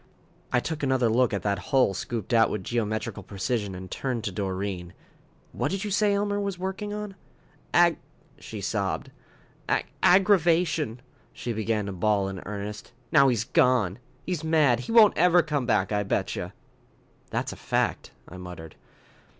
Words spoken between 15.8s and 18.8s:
I betcha." "That's a fact," I muttered.